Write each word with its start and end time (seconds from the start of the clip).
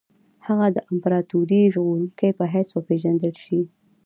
هغه 0.47 0.67
د 0.75 0.77
امپراطوري 0.91 1.61
ژغورونکي 1.73 2.29
په 2.39 2.45
حیث 2.53 2.69
وپېژندل 2.71 3.33
شي. 3.43 3.61